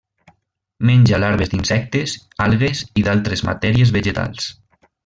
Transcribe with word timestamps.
Menja 0.89 1.19
larves 1.25 1.51
d'insectes, 1.51 2.17
algues 2.49 2.83
i 3.03 3.07
d'altres 3.09 3.47
matèries 3.53 3.97
vegetals. 4.01 4.53